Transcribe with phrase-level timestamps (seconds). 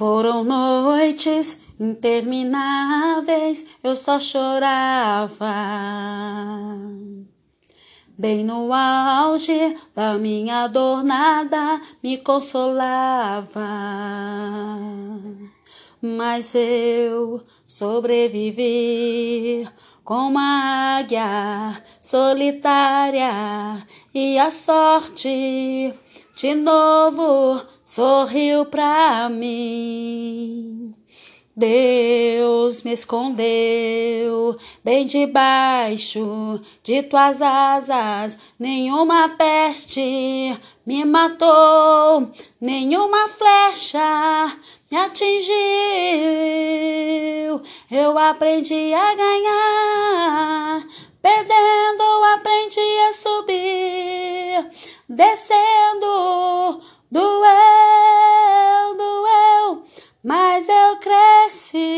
[0.00, 5.52] Foram noites intermináveis, eu só chorava.
[8.16, 13.60] Bem no auge da minha dor, nada me consolava.
[16.00, 19.68] Mas eu sobrevivi
[20.10, 23.30] como uma águia solitária
[24.12, 25.94] e a sorte
[26.34, 30.92] de novo sorriu pra mim.
[31.56, 44.56] Deus me escondeu bem debaixo de tuas asas, nenhuma peste me matou, nenhuma flecha
[44.90, 45.69] me atingiu.
[47.90, 50.86] Eu aprendi a ganhar,
[51.20, 54.70] perdendo aprendi a subir,
[55.08, 59.84] descendo doeu, doeu,
[60.22, 61.89] mas eu cresci.